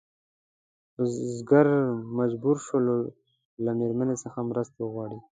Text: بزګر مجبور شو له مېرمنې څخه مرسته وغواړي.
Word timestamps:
بزګر 0.95 1.67
مجبور 2.19 2.57
شو 2.65 2.77
له 3.63 3.71
مېرمنې 3.79 4.15
څخه 4.23 4.39
مرسته 4.51 4.77
وغواړي. 4.83 5.19